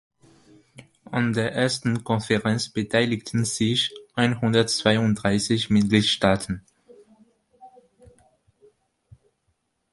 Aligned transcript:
An 1.11 1.31
der 1.33 1.51
ersten 1.53 2.03
Konferenz 2.03 2.69
beteiligten 2.69 3.45
sich 3.45 3.91
einhundertzweiunddreißig 4.15 5.69
Mitgliedstaaten. 5.69 6.65